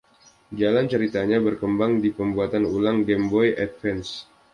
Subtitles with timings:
[0.59, 4.11] Jalan ceritanya berkembang di pembuatan ulang Game Boy Advance.